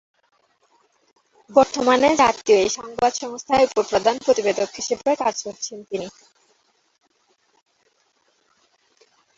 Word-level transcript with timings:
বর্তমানে 1.49 2.09
জাতীয় 2.21 2.57
এ 2.59 2.77
সংবাদ 2.77 3.11
সংস্থায় 3.21 3.65
উপ-প্রধান 3.71 4.15
প্রতিবেদক 4.25 4.69
হিসেবে 4.75 5.11
কাজ 5.15 5.35
করছেন 5.43 5.77
তিনি। 5.89 6.07